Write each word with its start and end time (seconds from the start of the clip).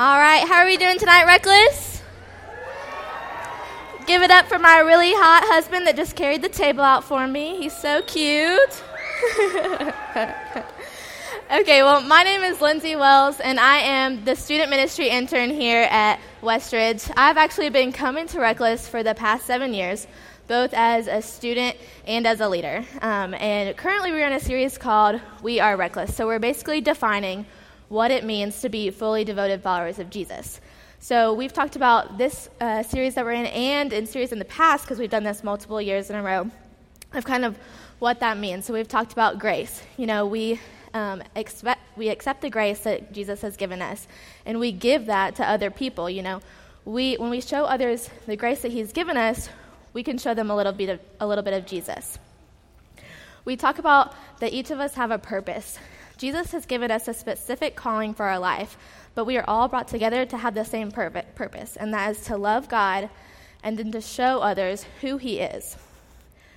All 0.00 0.18
right, 0.18 0.48
how 0.48 0.54
are 0.54 0.64
we 0.64 0.78
doing 0.78 0.98
tonight, 0.98 1.26
Reckless? 1.26 2.02
Give 4.06 4.22
it 4.22 4.30
up 4.30 4.46
for 4.46 4.58
my 4.58 4.78
really 4.78 5.12
hot 5.12 5.42
husband 5.44 5.86
that 5.86 5.94
just 5.94 6.16
carried 6.16 6.40
the 6.40 6.48
table 6.48 6.80
out 6.80 7.04
for 7.04 7.28
me. 7.28 7.58
He's 7.58 7.76
so 7.76 8.00
cute. 8.00 8.82
okay, 11.52 11.82
well, 11.82 12.00
my 12.00 12.22
name 12.22 12.40
is 12.44 12.62
Lindsay 12.62 12.96
Wells, 12.96 13.40
and 13.40 13.60
I 13.60 13.80
am 13.80 14.24
the 14.24 14.34
student 14.36 14.70
ministry 14.70 15.10
intern 15.10 15.50
here 15.50 15.86
at 15.90 16.18
Westridge. 16.40 17.12
I've 17.14 17.36
actually 17.36 17.68
been 17.68 17.92
coming 17.92 18.26
to 18.28 18.40
Reckless 18.40 18.88
for 18.88 19.02
the 19.02 19.14
past 19.14 19.44
seven 19.44 19.74
years, 19.74 20.06
both 20.48 20.72
as 20.72 21.08
a 21.08 21.20
student 21.20 21.76
and 22.06 22.26
as 22.26 22.40
a 22.40 22.48
leader. 22.48 22.86
Um, 23.02 23.34
and 23.34 23.76
currently, 23.76 24.12
we're 24.12 24.26
in 24.26 24.32
a 24.32 24.40
series 24.40 24.78
called 24.78 25.20
We 25.42 25.60
Are 25.60 25.76
Reckless. 25.76 26.16
So, 26.16 26.26
we're 26.26 26.38
basically 26.38 26.80
defining 26.80 27.44
what 27.90 28.12
it 28.12 28.24
means 28.24 28.60
to 28.60 28.68
be 28.68 28.88
fully 28.88 29.24
devoted 29.24 29.62
followers 29.62 29.98
of 29.98 30.08
Jesus. 30.08 30.60
So, 31.00 31.34
we've 31.34 31.52
talked 31.52 31.76
about 31.76 32.18
this 32.18 32.48
uh, 32.60 32.82
series 32.84 33.16
that 33.16 33.24
we're 33.24 33.32
in 33.32 33.46
and 33.46 33.92
in 33.92 34.06
series 34.06 34.32
in 34.32 34.38
the 34.38 34.44
past, 34.44 34.84
because 34.84 34.98
we've 34.98 35.10
done 35.10 35.24
this 35.24 35.42
multiple 35.42 35.82
years 35.82 36.08
in 36.08 36.14
a 36.14 36.22
row, 36.22 36.50
of 37.12 37.24
kind 37.24 37.44
of 37.44 37.58
what 37.98 38.20
that 38.20 38.38
means. 38.38 38.66
So, 38.66 38.74
we've 38.74 38.86
talked 38.86 39.12
about 39.12 39.40
grace. 39.40 39.82
You 39.96 40.06
know, 40.06 40.26
we 40.26 40.60
um, 40.94 41.22
expect, 41.34 41.80
we 41.96 42.10
accept 42.10 42.42
the 42.42 42.50
grace 42.50 42.80
that 42.80 43.12
Jesus 43.12 43.40
has 43.42 43.56
given 43.56 43.82
us, 43.82 44.06
and 44.46 44.60
we 44.60 44.70
give 44.70 45.06
that 45.06 45.36
to 45.36 45.48
other 45.48 45.70
people. 45.70 46.08
You 46.08 46.22
know, 46.22 46.40
we, 46.84 47.16
when 47.16 47.30
we 47.30 47.40
show 47.40 47.64
others 47.64 48.08
the 48.26 48.36
grace 48.36 48.62
that 48.62 48.70
He's 48.70 48.92
given 48.92 49.16
us, 49.16 49.48
we 49.94 50.04
can 50.04 50.16
show 50.16 50.34
them 50.34 50.48
a 50.48 50.54
little 50.54 50.72
bit 50.72 50.90
of, 50.90 51.00
a 51.18 51.26
little 51.26 51.42
bit 51.42 51.54
of 51.54 51.66
Jesus. 51.66 52.18
We 53.44 53.56
talk 53.56 53.78
about 53.78 54.14
that 54.38 54.52
each 54.52 54.70
of 54.70 54.78
us 54.78 54.94
have 54.94 55.10
a 55.10 55.18
purpose. 55.18 55.78
Jesus 56.20 56.52
has 56.52 56.66
given 56.66 56.90
us 56.90 57.08
a 57.08 57.14
specific 57.14 57.74
calling 57.74 58.12
for 58.12 58.26
our 58.26 58.38
life, 58.38 58.76
but 59.14 59.24
we 59.24 59.38
are 59.38 59.44
all 59.48 59.68
brought 59.68 59.88
together 59.88 60.26
to 60.26 60.36
have 60.36 60.52
the 60.52 60.66
same 60.66 60.90
purpose, 60.90 61.76
and 61.78 61.94
that 61.94 62.10
is 62.10 62.24
to 62.24 62.36
love 62.36 62.68
God 62.68 63.08
and 63.62 63.78
then 63.78 63.90
to 63.92 64.02
show 64.02 64.40
others 64.40 64.84
who 65.00 65.16
He 65.16 65.38
is. 65.38 65.78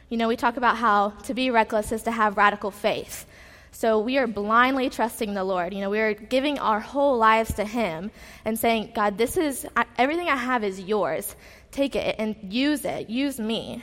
You 0.10 0.18
know, 0.18 0.28
we 0.28 0.36
talk 0.36 0.58
about 0.58 0.76
how 0.76 1.12
to 1.24 1.34
be 1.34 1.50
reckless 1.50 1.94
is 1.94 2.04
to 2.04 2.12
have 2.12 2.36
radical 2.36 2.72
faith. 2.72 3.26
So 3.72 4.00
we 4.00 4.18
are 4.18 4.28
blindly 4.28 4.90
trusting 4.90 5.34
the 5.34 5.46
Lord. 5.46 5.74
You 5.74 5.80
know, 5.80 5.90
we 5.90 6.02
are 6.02 6.14
giving 6.14 6.60
our 6.60 6.82
whole 6.82 7.18
lives 7.18 7.54
to 7.54 7.64
Him 7.64 8.12
and 8.44 8.60
saying, 8.60 8.92
God, 8.94 9.18
this 9.18 9.38
is 9.38 9.66
everything 9.98 10.28
I 10.28 10.36
have 10.36 10.66
is 10.66 10.82
yours. 10.82 11.38
Take 11.72 11.96
it 11.96 12.18
and 12.20 12.36
use 12.54 12.84
it. 12.84 13.10
Use 13.10 13.40
me. 13.40 13.82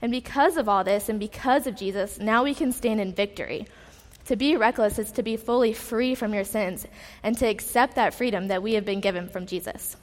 And 0.00 0.12
because 0.12 0.56
of 0.56 0.68
all 0.68 0.84
this 0.84 1.08
and 1.08 1.18
because 1.18 1.66
of 1.66 1.74
Jesus, 1.74 2.20
now 2.20 2.44
we 2.44 2.54
can 2.54 2.70
stand 2.70 3.00
in 3.00 3.12
victory. 3.12 3.66
To 4.28 4.36
be 4.36 4.58
reckless 4.58 4.98
is 4.98 5.10
to 5.12 5.22
be 5.22 5.38
fully 5.38 5.72
free 5.72 6.14
from 6.14 6.34
your 6.34 6.44
sins 6.44 6.86
and 7.22 7.36
to 7.38 7.46
accept 7.46 7.94
that 7.94 8.12
freedom 8.12 8.48
that 8.48 8.62
we 8.62 8.74
have 8.74 8.84
been 8.84 9.00
given 9.00 9.26
from 9.26 9.46
Jesus. 9.46 9.96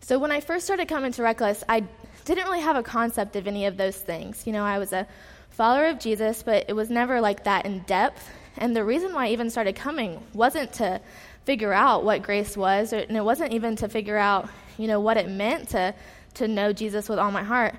So, 0.00 0.18
when 0.18 0.30
I 0.30 0.40
first 0.40 0.66
started 0.66 0.88
coming 0.88 1.10
to 1.12 1.22
Reckless, 1.22 1.64
I 1.70 1.84
didn't 2.26 2.44
really 2.44 2.60
have 2.60 2.76
a 2.76 2.82
concept 2.82 3.34
of 3.34 3.46
any 3.46 3.64
of 3.64 3.78
those 3.78 3.96
things. 3.96 4.46
You 4.46 4.52
know, 4.52 4.62
I 4.62 4.78
was 4.78 4.92
a 4.92 5.06
follower 5.48 5.86
of 5.86 6.00
Jesus, 6.00 6.42
but 6.42 6.66
it 6.68 6.74
was 6.74 6.90
never 6.90 7.22
like 7.22 7.44
that 7.44 7.64
in 7.64 7.78
depth. 7.80 8.28
And 8.58 8.76
the 8.76 8.84
reason 8.84 9.14
why 9.14 9.28
I 9.28 9.30
even 9.30 9.48
started 9.48 9.74
coming 9.74 10.22
wasn't 10.34 10.74
to 10.74 11.00
figure 11.46 11.72
out 11.72 12.04
what 12.04 12.22
grace 12.22 12.58
was, 12.58 12.92
or, 12.92 12.98
and 12.98 13.16
it 13.16 13.24
wasn't 13.24 13.54
even 13.54 13.74
to 13.76 13.88
figure 13.88 14.18
out, 14.18 14.50
you 14.76 14.86
know, 14.86 15.00
what 15.00 15.16
it 15.16 15.30
meant 15.30 15.70
to, 15.70 15.94
to 16.34 16.46
know 16.46 16.74
Jesus 16.74 17.08
with 17.08 17.18
all 17.18 17.30
my 17.30 17.42
heart. 17.42 17.74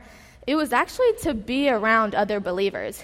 It 0.47 0.55
was 0.55 0.73
actually 0.73 1.13
to 1.21 1.35
be 1.35 1.69
around 1.69 2.15
other 2.15 2.39
believers. 2.39 3.03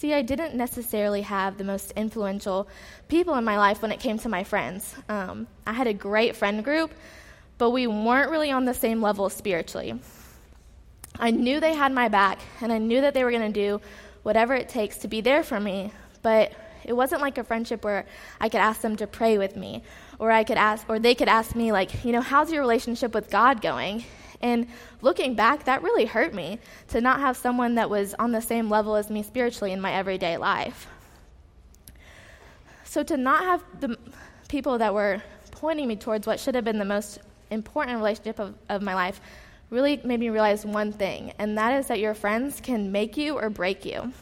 See, 0.00 0.14
I 0.14 0.22
didn't 0.22 0.54
necessarily 0.54 1.20
have 1.20 1.58
the 1.58 1.64
most 1.64 1.92
influential 1.92 2.68
people 3.08 3.34
in 3.34 3.44
my 3.44 3.58
life 3.58 3.82
when 3.82 3.92
it 3.92 4.00
came 4.00 4.18
to 4.20 4.30
my 4.30 4.44
friends. 4.44 4.94
Um, 5.10 5.46
I 5.66 5.74
had 5.74 5.88
a 5.88 5.92
great 5.92 6.36
friend 6.36 6.64
group, 6.64 6.94
but 7.58 7.68
we 7.68 7.86
weren't 7.86 8.30
really 8.30 8.50
on 8.50 8.64
the 8.64 8.72
same 8.72 9.02
level 9.02 9.28
spiritually. 9.28 10.00
I 11.18 11.32
knew 11.32 11.60
they 11.60 11.74
had 11.74 11.92
my 11.92 12.08
back, 12.08 12.38
and 12.62 12.72
I 12.72 12.78
knew 12.78 13.02
that 13.02 13.12
they 13.12 13.24
were 13.24 13.30
going 13.30 13.52
to 13.52 13.60
do 13.60 13.82
whatever 14.22 14.54
it 14.54 14.70
takes 14.70 14.96
to 15.00 15.08
be 15.08 15.20
there 15.20 15.42
for 15.42 15.60
me, 15.60 15.92
but 16.22 16.54
it 16.82 16.94
wasn't 16.94 17.20
like 17.20 17.36
a 17.36 17.44
friendship 17.44 17.84
where 17.84 18.06
I 18.40 18.48
could 18.48 18.60
ask 18.62 18.80
them 18.80 18.96
to 18.96 19.06
pray 19.06 19.36
with 19.36 19.54
me, 19.54 19.82
or 20.18 20.30
I 20.30 20.44
could 20.44 20.56
ask, 20.56 20.88
or 20.88 20.98
they 20.98 21.14
could 21.14 21.28
ask 21.28 21.54
me, 21.54 21.72
like, 21.72 22.06
you 22.06 22.12
know, 22.12 22.22
how's 22.22 22.50
your 22.50 22.62
relationship 22.62 23.12
with 23.12 23.28
God 23.28 23.60
going? 23.60 24.04
And 24.40 24.68
looking 25.02 25.34
back, 25.34 25.64
that 25.64 25.82
really 25.82 26.06
hurt 26.06 26.32
me 26.34 26.58
to 26.88 27.00
not 27.00 27.20
have 27.20 27.36
someone 27.36 27.74
that 27.74 27.90
was 27.90 28.14
on 28.18 28.32
the 28.32 28.40
same 28.40 28.70
level 28.70 28.96
as 28.96 29.10
me 29.10 29.22
spiritually 29.22 29.72
in 29.72 29.80
my 29.80 29.92
everyday 29.92 30.36
life. 30.36 30.86
So 32.84 33.02
to 33.02 33.16
not 33.16 33.44
have 33.44 33.62
the 33.80 33.98
people 34.48 34.78
that 34.78 34.94
were 34.94 35.22
pointing 35.50 35.88
me 35.88 35.96
towards 35.96 36.26
what 36.26 36.40
should 36.40 36.54
have 36.54 36.64
been 36.64 36.78
the 36.78 36.84
most 36.84 37.18
important 37.50 37.98
relationship 37.98 38.38
of, 38.38 38.54
of 38.68 38.82
my 38.82 38.94
life 38.94 39.20
really 39.68 40.00
made 40.02 40.18
me 40.18 40.28
realize 40.28 40.66
one 40.66 40.92
thing, 40.92 41.32
and 41.38 41.56
that 41.56 41.78
is 41.78 41.86
that 41.86 42.00
your 42.00 42.14
friends 42.14 42.60
can 42.60 42.90
make 42.90 43.16
you 43.16 43.36
or 43.38 43.48
break 43.48 43.84
you. 43.84 44.12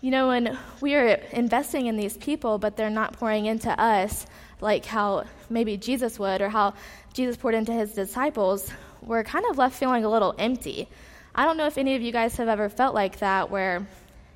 You 0.00 0.10
know, 0.12 0.28
when 0.28 0.56
we 0.80 0.94
are 0.94 1.08
investing 1.32 1.86
in 1.86 1.96
these 1.96 2.16
people, 2.16 2.58
but 2.58 2.76
they're 2.76 2.88
not 2.88 3.14
pouring 3.14 3.46
into 3.46 3.68
us 3.80 4.26
like 4.60 4.86
how 4.86 5.24
maybe 5.48 5.76
Jesus 5.76 6.18
would 6.18 6.40
or 6.40 6.48
how 6.48 6.74
Jesus 7.12 7.36
poured 7.36 7.54
into 7.54 7.72
his 7.72 7.92
disciples, 7.92 8.70
we're 9.02 9.24
kind 9.24 9.44
of 9.50 9.58
left 9.58 9.76
feeling 9.76 10.04
a 10.04 10.10
little 10.10 10.34
empty. 10.38 10.88
I 11.34 11.44
don't 11.44 11.56
know 11.56 11.66
if 11.66 11.78
any 11.78 11.94
of 11.94 12.02
you 12.02 12.12
guys 12.12 12.36
have 12.36 12.48
ever 12.48 12.68
felt 12.68 12.94
like 12.94 13.18
that, 13.18 13.50
where 13.50 13.86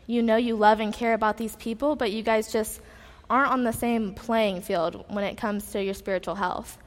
you 0.07 0.23
know 0.23 0.37
you 0.37 0.57
love 0.57 0.81
and 0.81 0.93
care 0.93 1.15
about 1.15 1.37
these 1.37 1.57
people, 1.57 1.97
but 1.97 2.13
you 2.13 2.23
guys 2.23 2.53
just 2.53 2.81
aren't 3.29 3.51
on 3.51 3.65
the 3.65 3.73
same 3.73 4.15
playing 4.15 4.61
field 4.63 5.05
when 5.09 5.25
it 5.25 5.37
comes 5.37 5.73
to 5.73 5.83
your 5.83 5.95
spiritual 5.95 6.35
health. 6.35 6.79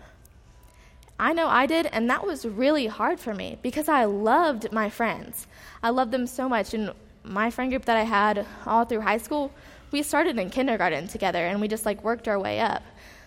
I 1.19 1.33
know 1.33 1.47
I 1.47 1.65
did, 1.65 1.87
and 1.87 2.09
that 2.09 2.25
was 2.25 2.45
really 2.45 2.85
hard 2.85 3.19
for 3.19 3.33
me 3.33 3.57
because 3.61 3.89
I 3.89 4.05
loved 4.05 4.71
my 4.71 4.89
friends. 4.89 5.47
I 5.81 5.89
loved 5.89 6.11
them 6.11 6.27
so 6.27 6.47
much. 6.47 6.75
And 6.75 6.91
my 7.23 7.49
friend 7.49 7.71
group 7.71 7.85
that 7.85 7.97
I 7.97 8.03
had 8.03 8.45
all 8.65 8.85
through 8.85 9.01
high 9.01 9.17
school, 9.17 9.51
we 9.91 10.03
started 10.03 10.37
in 10.37 10.49
kindergarten 10.49 11.07
together 11.07 11.39
and 11.39 11.59
we 11.59 11.67
just 11.67 11.85
like 11.85 12.03
worked 12.03 12.27
our 12.27 12.39
way 12.39 12.59
up. 12.59 12.83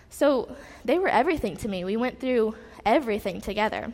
So 0.08 0.54
they 0.84 0.98
were 0.98 1.08
everything 1.08 1.56
to 1.58 1.68
me. 1.68 1.84
We 1.84 1.96
went 1.96 2.20
through 2.20 2.54
everything 2.86 3.40
together. 3.40 3.92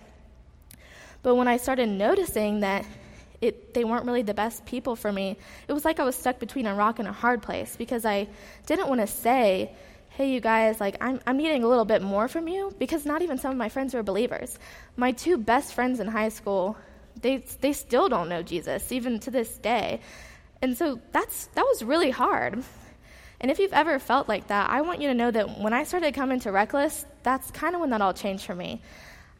But 1.26 1.34
when 1.34 1.48
I 1.48 1.56
started 1.56 1.88
noticing 1.88 2.60
that 2.60 2.86
it, 3.40 3.74
they 3.74 3.82
weren't 3.82 4.06
really 4.06 4.22
the 4.22 4.32
best 4.32 4.64
people 4.64 4.94
for 4.94 5.10
me, 5.10 5.36
it 5.66 5.72
was 5.72 5.84
like 5.84 5.98
I 5.98 6.04
was 6.04 6.14
stuck 6.14 6.38
between 6.38 6.66
a 6.66 6.74
rock 6.76 7.00
and 7.00 7.08
a 7.08 7.12
hard 7.12 7.42
place 7.42 7.74
because 7.74 8.06
I 8.06 8.28
didn't 8.66 8.86
want 8.86 9.00
to 9.00 9.08
say, 9.08 9.72
hey, 10.10 10.30
you 10.30 10.38
guys, 10.38 10.78
like, 10.78 10.96
I'm, 11.00 11.18
I'm 11.26 11.36
needing 11.36 11.64
a 11.64 11.66
little 11.66 11.84
bit 11.84 12.00
more 12.00 12.28
from 12.28 12.46
you 12.46 12.72
because 12.78 13.04
not 13.04 13.22
even 13.22 13.38
some 13.38 13.50
of 13.50 13.56
my 13.56 13.68
friends 13.68 13.92
were 13.92 14.04
believers. 14.04 14.56
My 14.96 15.10
two 15.10 15.36
best 15.36 15.74
friends 15.74 15.98
in 15.98 16.06
high 16.06 16.28
school, 16.28 16.76
they, 17.20 17.38
they 17.60 17.72
still 17.72 18.08
don't 18.08 18.28
know 18.28 18.44
Jesus, 18.44 18.92
even 18.92 19.18
to 19.18 19.32
this 19.32 19.58
day. 19.58 19.98
And 20.62 20.78
so 20.78 21.00
that's, 21.10 21.46
that 21.54 21.64
was 21.64 21.82
really 21.82 22.12
hard. 22.12 22.62
And 23.40 23.50
if 23.50 23.58
you've 23.58 23.72
ever 23.72 23.98
felt 23.98 24.28
like 24.28 24.46
that, 24.46 24.70
I 24.70 24.82
want 24.82 25.00
you 25.00 25.08
to 25.08 25.14
know 25.14 25.32
that 25.32 25.58
when 25.58 25.72
I 25.72 25.82
started 25.82 26.14
coming 26.14 26.38
to 26.42 26.52
Reckless, 26.52 27.04
that's 27.24 27.50
kind 27.50 27.74
of 27.74 27.80
when 27.80 27.90
that 27.90 28.00
all 28.00 28.14
changed 28.14 28.44
for 28.46 28.54
me. 28.54 28.80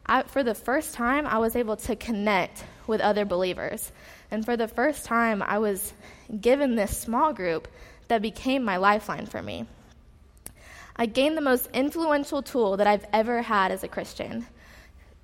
I, 0.09 0.23
for 0.23 0.43
the 0.43 0.55
first 0.55 0.93
time, 0.93 1.27
I 1.27 1.37
was 1.37 1.55
able 1.55 1.75
to 1.77 1.95
connect 1.95 2.63
with 2.87 3.01
other 3.01 3.25
believers. 3.25 3.91
And 4.31 4.45
for 4.45 4.55
the 4.55 4.67
first 4.67 5.05
time, 5.05 5.41
I 5.41 5.59
was 5.59 5.93
given 6.39 6.75
this 6.75 6.97
small 6.97 7.33
group 7.33 7.67
that 8.07 8.21
became 8.21 8.63
my 8.63 8.77
lifeline 8.77 9.25
for 9.25 9.41
me. 9.41 9.65
I 10.95 11.05
gained 11.05 11.37
the 11.37 11.41
most 11.41 11.69
influential 11.73 12.41
tool 12.41 12.77
that 12.77 12.87
I've 12.87 13.05
ever 13.13 13.41
had 13.41 13.71
as 13.71 13.83
a 13.83 13.87
Christian. 13.87 14.47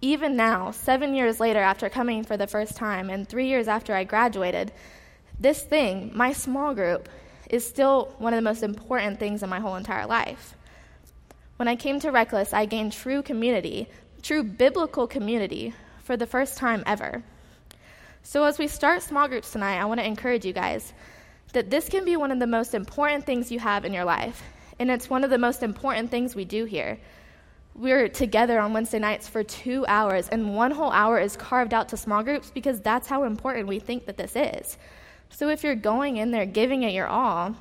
Even 0.01 0.35
now, 0.35 0.71
seven 0.71 1.15
years 1.15 1.39
later, 1.39 1.59
after 1.59 1.89
coming 1.89 2.23
for 2.23 2.35
the 2.35 2.45
first 2.45 2.75
time, 2.75 3.09
and 3.09 3.27
three 3.27 3.47
years 3.47 3.67
after 3.69 3.95
I 3.95 4.03
graduated, 4.03 4.71
this 5.39 5.63
thing, 5.63 6.11
my 6.13 6.33
small 6.33 6.75
group, 6.75 7.09
is 7.49 7.65
still 7.65 8.13
one 8.17 8.33
of 8.33 8.37
the 8.37 8.49
most 8.49 8.63
important 8.63 9.17
things 9.17 9.43
in 9.43 9.49
my 9.49 9.59
whole 9.59 9.75
entire 9.75 10.05
life. 10.05 10.55
When 11.55 11.67
I 11.67 11.75
came 11.75 11.99
to 12.01 12.11
Reckless, 12.11 12.53
I 12.53 12.65
gained 12.65 12.91
true 12.91 13.21
community 13.21 13.87
true 14.23 14.41
biblical 14.41 15.05
community 15.05 15.73
for 16.01 16.15
the 16.15 16.25
first 16.25 16.57
time 16.57 16.81
ever. 16.87 17.21
So, 18.23 18.45
as 18.45 18.57
we 18.57 18.67
start 18.67 19.03
small 19.03 19.27
groups 19.27 19.51
tonight, 19.51 19.79
I 19.79 19.85
want 19.85 19.99
to 19.99 20.07
encourage 20.07 20.45
you 20.45 20.53
guys 20.53 20.93
that 21.51 21.69
this 21.69 21.89
can 21.89 22.05
be 22.05 22.15
one 22.15 22.31
of 22.31 22.39
the 22.39 22.47
most 22.47 22.73
important 22.73 23.25
things 23.25 23.51
you 23.51 23.59
have 23.59 23.83
in 23.83 23.93
your 23.93 24.05
life. 24.05 24.41
And 24.79 24.89
it's 24.89 25.09
one 25.09 25.25
of 25.25 25.29
the 25.29 25.37
most 25.37 25.61
important 25.61 26.09
things 26.09 26.35
we 26.35 26.45
do 26.45 26.63
here. 26.63 26.97
We're 27.75 28.07
together 28.07 28.59
on 28.59 28.71
Wednesday 28.73 28.99
nights 28.99 29.27
for 29.27 29.43
two 29.43 29.85
hours, 29.87 30.29
and 30.29 30.55
one 30.55 30.71
whole 30.71 30.91
hour 30.91 31.19
is 31.19 31.35
carved 31.35 31.73
out 31.73 31.89
to 31.89 31.97
small 31.97 32.23
groups 32.23 32.49
because 32.49 32.79
that's 32.79 33.07
how 33.07 33.23
important 33.23 33.67
we 33.67 33.79
think 33.79 34.05
that 34.05 34.17
this 34.17 34.35
is. 34.37 34.77
So, 35.29 35.49
if 35.49 35.63
you're 35.63 35.75
going 35.75 36.15
in 36.15 36.31
there 36.31 36.45
giving 36.45 36.83
it 36.83 36.93
your 36.93 37.07
all, 37.07 37.55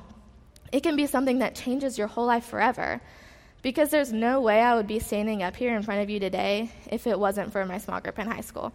it 0.71 0.81
can 0.81 0.95
be 0.95 1.07
something 1.07 1.39
that 1.39 1.55
changes 1.55 1.97
your 1.97 2.07
whole 2.07 2.25
life 2.25 2.45
forever. 2.45 3.01
Because 3.63 3.89
there's 3.89 4.11
no 4.11 4.41
way 4.41 4.61
I 4.61 4.75
would 4.75 4.87
be 4.87 4.99
standing 4.99 5.41
up 5.41 5.55
here 5.55 5.75
in 5.75 5.81
front 5.81 6.01
of 6.01 6.09
you 6.09 6.19
today 6.19 6.69
if 6.91 7.07
it 7.07 7.17
wasn't 7.17 7.51
for 7.53 7.65
my 7.65 7.77
small 7.79 8.01
group 8.01 8.19
in 8.19 8.27
high 8.27 8.41
school. 8.41 8.73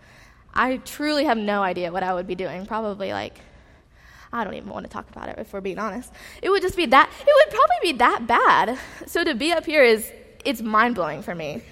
I 0.55 0.79
truly 0.79 1.25
have 1.27 1.39
no 1.39 1.63
idea 1.63 1.93
what 1.93 2.03
I 2.03 2.15
would 2.15 2.27
be 2.27 2.35
doing. 2.35 2.65
Probably 2.65 3.13
like, 3.13 3.39
I 4.33 4.45
don't 4.45 4.55
even 4.55 4.71
want 4.71 4.87
to 4.87 4.91
talk 4.91 5.09
about 5.11 5.29
it 5.29 5.39
if 5.39 5.53
we're 5.53 5.61
being 5.61 5.79
honest. 5.79 6.11
It 6.43 6.49
would 6.49 6.63
just 6.63 6.77
be 6.77 6.87
that, 6.87 7.11
it 7.21 7.27
would 7.27 7.55
probably 7.55 7.93
be 7.93 7.99
that 7.99 8.27
bad. 8.27 8.79
So 9.07 9.23
to 9.23 9.35
be 9.35 9.53
up 9.53 9.67
here 9.67 9.85
is 9.85 10.11
it's 10.45 10.63
mind 10.63 10.95
blowing 10.95 11.23
for 11.23 11.35
me. 11.35 11.63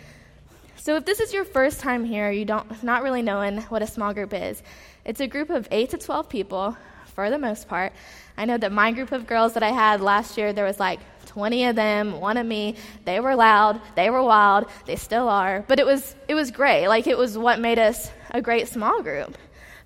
So 0.76 0.96
if 0.96 1.06
this 1.06 1.18
is 1.18 1.32
your 1.32 1.46
first 1.46 1.80
time 1.80 2.04
here, 2.04 2.30
you 2.30 2.44
don't 2.44 2.82
not 2.84 3.02
really 3.02 3.22
knowing 3.22 3.62
what 3.62 3.80
a 3.80 3.86
small 3.86 4.12
group 4.12 4.34
is. 4.34 4.62
It's 5.06 5.20
a 5.20 5.26
group 5.26 5.48
of 5.48 5.66
8 5.70 5.90
to 5.90 5.98
12 5.98 6.28
people 6.28 6.76
for 7.16 7.30
the 7.30 7.38
most 7.38 7.66
part. 7.66 7.94
I 8.36 8.44
know 8.44 8.58
that 8.58 8.70
my 8.70 8.92
group 8.92 9.10
of 9.10 9.26
girls 9.26 9.54
that 9.54 9.62
I 9.62 9.70
had 9.70 10.02
last 10.02 10.36
year 10.36 10.52
there 10.52 10.66
was 10.66 10.78
like 10.78 11.00
20 11.24 11.64
of 11.64 11.74
them, 11.74 12.20
one 12.20 12.36
of 12.36 12.46
me. 12.46 12.76
They 13.06 13.20
were 13.20 13.34
loud, 13.34 13.80
they 13.96 14.10
were 14.10 14.22
wild, 14.22 14.66
they 14.84 14.96
still 14.96 15.28
are, 15.28 15.64
but 15.66 15.80
it 15.80 15.86
was 15.86 16.14
it 16.28 16.34
was 16.34 16.50
great. 16.50 16.86
Like 16.86 17.06
it 17.06 17.16
was 17.16 17.38
what 17.38 17.58
made 17.58 17.78
us 17.78 18.10
a 18.30 18.42
great 18.42 18.68
small 18.68 19.02
group. 19.02 19.36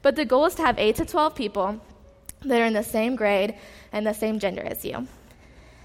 But 0.02 0.16
the 0.16 0.24
goal 0.24 0.46
is 0.46 0.56
to 0.56 0.62
have 0.62 0.78
8 0.78 0.96
to 0.96 1.04
12 1.04 1.34
people 1.34 1.80
that 2.42 2.60
are 2.60 2.66
in 2.66 2.72
the 2.72 2.82
same 2.82 3.14
grade 3.14 3.54
and 3.92 4.04
the 4.04 4.14
same 4.14 4.40
gender 4.40 4.62
as 4.62 4.84
you. 4.84 5.06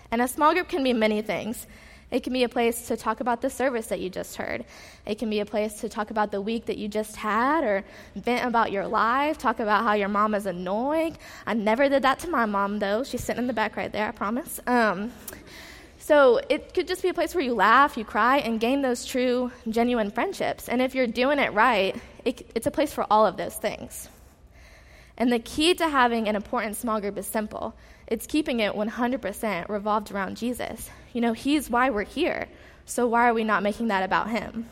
And 0.09 0.21
a 0.21 0.27
small 0.27 0.53
group 0.53 0.67
can 0.67 0.83
be 0.83 0.93
many 0.93 1.21
things. 1.21 1.67
It 2.11 2.23
can 2.23 2.33
be 2.33 2.43
a 2.43 2.49
place 2.49 2.87
to 2.87 2.97
talk 2.97 3.19
about 3.19 3.41
the 3.41 3.49
service 3.49 3.87
that 3.87 3.99
you 3.99 4.09
just 4.09 4.35
heard. 4.35 4.63
It 5.05 5.17
can 5.17 5.29
be 5.29 5.39
a 5.39 5.45
place 5.45 5.81
to 5.81 5.89
talk 5.89 6.11
about 6.11 6.31
the 6.31 6.39
week 6.39 6.65
that 6.65 6.77
you 6.77 6.87
just 6.87 7.15
had 7.15 7.63
or 7.63 7.83
vent 8.15 8.45
about 8.47 8.71
your 8.71 8.87
life, 8.87 9.37
talk 9.37 9.59
about 9.59 9.83
how 9.83 9.93
your 9.93 10.09
mom 10.09 10.35
is 10.35 10.45
annoying. 10.45 11.17
I 11.45 11.53
never 11.55 11.89
did 11.89 12.03
that 12.03 12.19
to 12.19 12.29
my 12.29 12.45
mom, 12.45 12.79
though. 12.79 13.03
She's 13.03 13.23
sitting 13.23 13.41
in 13.41 13.47
the 13.47 13.53
back 13.53 13.75
right 13.75 13.91
there, 13.91 14.07
I 14.07 14.11
promise. 14.11 14.59
Um, 14.67 15.11
so 15.97 16.39
it 16.49 16.75
could 16.75 16.87
just 16.87 17.01
be 17.01 17.09
a 17.09 17.13
place 17.15 17.33
where 17.33 17.43
you 17.43 17.55
laugh, 17.55 17.97
you 17.97 18.05
cry, 18.05 18.37
and 18.37 18.59
gain 18.59 18.83
those 18.83 19.05
true, 19.05 19.51
genuine 19.67 20.11
friendships. 20.11 20.69
And 20.69 20.81
if 20.81 20.93
you're 20.93 21.07
doing 21.07 21.39
it 21.39 21.51
right, 21.53 21.95
it, 22.23 22.47
it's 22.53 22.67
a 22.67 22.71
place 22.71 22.93
for 22.93 23.07
all 23.09 23.25
of 23.25 23.37
those 23.37 23.55
things. 23.55 24.07
And 25.17 25.31
the 25.31 25.39
key 25.39 25.73
to 25.75 25.87
having 25.87 26.27
an 26.27 26.35
important 26.35 26.75
small 26.75 26.99
group 26.99 27.17
is 27.17 27.25
simple 27.25 27.75
it's 28.07 28.27
keeping 28.27 28.59
it 28.59 28.73
100% 28.73 29.67
revolved 29.67 30.11
around 30.11 30.37
Jesus. 30.37 30.89
You 31.13 31.21
know, 31.21 31.33
He's 31.33 31.69
why 31.69 31.89
we're 31.89 32.03
here. 32.03 32.47
So 32.85 33.07
why 33.07 33.27
are 33.27 33.33
we 33.33 33.43
not 33.43 33.63
making 33.63 33.87
that 33.87 34.03
about 34.03 34.29
Him? 34.29 34.67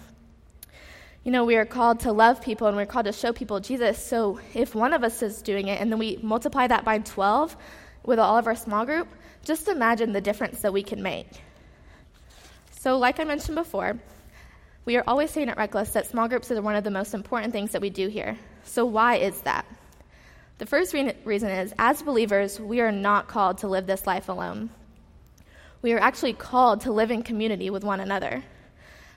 You 1.24 1.31
know, 1.31 1.45
we 1.45 1.56
are 1.56 1.66
called 1.66 2.01
to 2.01 2.12
love 2.12 2.42
people 2.42 2.68
and 2.68 2.78
we're 2.78 2.86
called 2.86 3.06
to 3.06 3.13
show 3.13 3.34
people 3.34 3.60
Jesus. 3.60 3.98
So 4.06 4.40
if 4.54 4.75
one 4.75 4.94
of 4.94 5.04
us 5.04 5.24
is 5.24 5.42
doing 5.42 5.68
it 5.68 5.81
and 5.81 5.92
then 5.92 5.98
we 5.98 6.19
multiply 6.22 6.68
that 6.68 6.84
by 6.86 7.00
12 7.00 7.57
with 8.04 8.19
all 8.19 8.38
of 8.38 8.45
our 8.45 8.56
small 8.56 8.86
group, 8.86 9.07
just 9.44 9.68
imagine 9.68 10.12
the 10.12 10.22
difference 10.22 10.62
that 10.62 10.74
we 10.74 10.84
can 10.84 11.01
make. 11.01 11.28
So, 12.72 12.98
like 12.98 13.19
I 13.19 13.24
mentioned 13.24 13.56
before, 13.56 13.98
we 14.86 14.98
are 14.98 15.04
always 15.07 15.31
saying 15.31 15.48
at 15.48 15.57
Reckless 15.57 15.92
that 15.92 16.07
small 16.07 16.28
groups 16.28 16.51
are 16.51 16.62
one 16.62 16.75
of 16.75 16.84
the 16.84 16.92
most 16.92 17.13
important 17.13 17.54
things 17.54 17.72
that 17.72 17.81
we 17.81 17.90
do 17.90 18.10
here. 18.10 18.38
So, 18.66 18.86
why 18.86 19.16
is 19.16 19.40
that? 19.42 19.66
The 20.63 20.69
first 20.69 20.94
re- 20.94 21.13
reason 21.25 21.50
is 21.50 21.74
as 21.77 22.01
believers, 22.01 22.57
we 22.57 22.80
are 22.80 22.89
not 22.89 23.27
called 23.27 23.57
to 23.57 23.68
live 23.68 23.86
this 23.86 24.07
life 24.07 24.30
alone. 24.30 24.69
We 25.81 25.92
are 25.92 26.00
actually 26.00 26.31
called 26.31 26.80
to 26.81 26.94
live 26.94 27.12
in 27.12 27.21
community 27.21 27.69
with 27.69 27.83
one 27.83 28.00
another. 28.00 28.42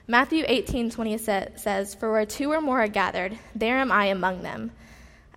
Matthew 0.07 0.43
18 0.45 0.89
20 0.89 1.17
says, 1.17 1.95
For 1.95 2.11
where 2.11 2.25
two 2.25 2.51
or 2.51 2.59
more 2.59 2.81
are 2.81 2.89
gathered, 2.89 3.39
there 3.55 3.77
am 3.77 3.93
I 3.93 4.07
among 4.07 4.41
them. 4.41 4.71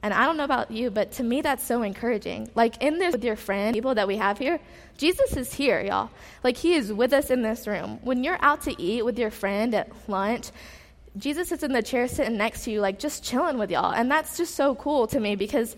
And 0.03 0.13
I 0.13 0.25
don't 0.25 0.37
know 0.37 0.43
about 0.43 0.73
you, 0.73 0.91
but 0.91 1.13
to 1.13 1.23
me, 1.23 1.43
that's 1.43 1.65
so 1.65 1.83
encouraging. 1.83 2.51
Like 2.57 2.83
in 2.83 2.99
this 2.99 3.13
with 3.13 3.23
your 3.23 3.37
friend, 3.37 3.73
people 3.73 3.95
that 3.95 4.09
we 4.09 4.17
have 4.17 4.37
here, 4.37 4.59
Jesus 4.99 5.37
is 5.37 5.55
here, 5.55 5.81
y'all. 5.81 6.11
Like 6.43 6.57
he 6.57 6.75
is 6.75 6.93
with 6.93 7.13
us 7.13 7.31
in 7.31 7.43
this 7.43 7.69
room. 7.69 8.01
When 8.03 8.25
you're 8.25 8.39
out 8.41 8.63
to 8.63 8.83
eat 8.83 9.05
with 9.05 9.17
your 9.17 9.31
friend 9.31 9.73
at 9.77 9.93
lunch, 10.09 10.51
Jesus 11.17 11.51
is 11.51 11.63
in 11.63 11.73
the 11.73 11.83
chair 11.83 12.07
sitting 12.07 12.37
next 12.37 12.65
to 12.65 12.71
you, 12.71 12.81
like 12.81 12.99
just 12.99 13.25
chilling 13.25 13.59
with 13.59 13.71
y'all. 13.71 13.93
And 13.93 14.11
that's 14.11 14.37
just 14.37 14.55
so 14.55 14.75
cool 14.77 15.07
to 15.09 15.19
me 15.19 15.35
because 15.35 15.77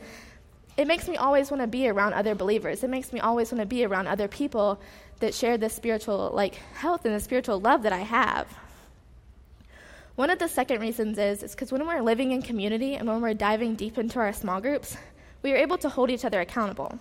it 0.76 0.86
makes 0.86 1.08
me 1.08 1.16
always 1.16 1.50
want 1.50 1.62
to 1.62 1.66
be 1.66 1.88
around 1.88 2.12
other 2.14 2.34
believers. 2.34 2.82
It 2.84 2.90
makes 2.90 3.12
me 3.12 3.20
always 3.20 3.50
want 3.50 3.60
to 3.60 3.66
be 3.66 3.84
around 3.84 4.08
other 4.08 4.28
people 4.28 4.80
that 5.20 5.34
share 5.34 5.56
the 5.56 5.68
spiritual 5.68 6.30
like 6.34 6.56
health 6.74 7.04
and 7.04 7.14
the 7.14 7.20
spiritual 7.20 7.60
love 7.60 7.82
that 7.82 7.92
I 7.92 8.00
have. 8.00 8.46
One 10.16 10.28
of 10.28 10.38
the 10.38 10.48
second 10.48 10.80
reasons 10.80 11.16
is 11.16 11.42
is 11.42 11.52
because 11.52 11.72
when 11.72 11.86
we're 11.86 12.02
living 12.02 12.32
in 12.32 12.42
community 12.42 12.94
and 12.94 13.08
when 13.08 13.22
we're 13.22 13.34
diving 13.34 13.74
deep 13.74 13.96
into 13.96 14.18
our 14.18 14.32
small 14.32 14.60
groups, 14.60 14.96
we 15.42 15.52
are 15.52 15.56
able 15.56 15.78
to 15.78 15.88
hold 15.88 16.10
each 16.10 16.24
other 16.24 16.40
accountable. 16.40 16.98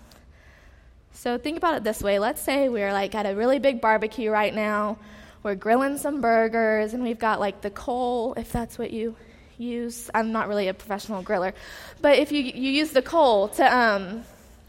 So 1.13 1.37
think 1.37 1.57
about 1.57 1.75
it 1.75 1.83
this 1.83 2.01
way. 2.01 2.19
Let's 2.19 2.41
say 2.41 2.69
we're 2.69 2.93
like 2.93 3.13
at 3.13 3.25
a 3.25 3.35
really 3.35 3.59
big 3.59 3.81
barbecue 3.81 4.31
right 4.31 4.53
now 4.53 4.97
we're 5.43 5.55
grilling 5.55 5.97
some 5.97 6.21
burgers, 6.21 6.93
and 6.93 7.03
we've 7.03 7.19
got 7.19 7.39
like 7.39 7.61
the 7.61 7.69
coal, 7.69 8.33
if 8.35 8.51
that's 8.51 8.77
what 8.77 8.91
you 8.91 9.15
use. 9.57 10.09
I'm 10.13 10.31
not 10.31 10.47
really 10.47 10.67
a 10.67 10.73
professional 10.73 11.23
griller, 11.23 11.53
but 12.01 12.17
if 12.17 12.31
you, 12.31 12.41
you 12.43 12.71
use 12.71 12.91
the 12.91 13.01
coal 13.01 13.49
to, 13.49 13.75
um, 13.77 14.23